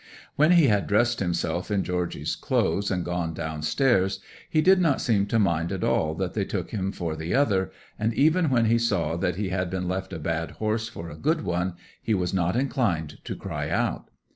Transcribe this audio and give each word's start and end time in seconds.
'When 0.35 0.53
he 0.53 0.67
had 0.67 0.87
dressed 0.87 1.19
himself 1.19 1.69
in 1.69 1.83
Georgy's 1.83 2.35
clothes 2.35 2.89
and 2.89 3.05
gone 3.05 3.35
downstairs, 3.35 4.19
he 4.49 4.59
did 4.59 4.81
not 4.81 4.99
seem 4.99 5.27
to 5.27 5.37
mind 5.37 5.71
at 5.71 5.83
all 5.83 6.15
that 6.15 6.33
they 6.33 6.43
took 6.43 6.71
him 6.71 6.91
for 6.91 7.15
the 7.15 7.35
other; 7.35 7.71
and 7.99 8.11
even 8.15 8.49
when 8.49 8.65
he 8.65 8.79
saw 8.79 9.15
that 9.17 9.35
he 9.35 9.49
had 9.49 9.69
been 9.69 9.87
left 9.87 10.11
a 10.11 10.17
bad 10.17 10.53
horse 10.53 10.89
for 10.89 11.11
a 11.11 11.15
good 11.19 11.41
one, 11.41 11.75
he 12.01 12.15
was 12.15 12.33
not 12.33 12.55
inclined 12.55 13.23
to 13.25 13.35
cry 13.35 13.69
out. 13.69 14.09